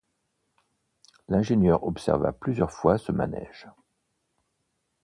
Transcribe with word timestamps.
L’ingénieur 1.29 1.83
observa 1.83 2.31
plusieurs 2.31 2.71
fois 2.71 2.97
ce 2.97 3.11
manège. 3.11 3.67